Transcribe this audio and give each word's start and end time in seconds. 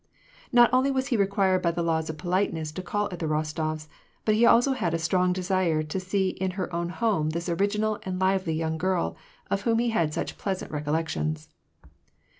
Not 0.51 0.73
only 0.73 0.89
was 0.89 1.09
he 1.09 1.15
required 1.15 1.61
by 1.61 1.69
the 1.69 1.83
laws 1.83 2.09
of 2.09 2.17
politeness 2.17 2.71
to 2.71 2.81
call 2.81 3.07
at 3.11 3.19
the 3.19 3.27
Rostofs, 3.27 3.87
but 4.25 4.33
he 4.33 4.47
also 4.47 4.71
had 4.71 4.95
a 4.95 4.97
strong 4.97 5.31
desire 5.31 5.83
to 5.83 5.99
see 5.99 6.29
in 6.29 6.49
her 6.57 6.73
own 6.73 6.89
home 6.89 7.29
this 7.29 7.47
original 7.47 7.99
and 8.01 8.17
lively 8.17 8.55
young 8.55 8.79
girly 8.79 9.13
of 9.51 9.61
whom 9.61 9.77
he 9.77 9.91
had 9.91 10.11
such 10.11 10.39
pleasant 10.39 10.71
recollections. 10.71 11.49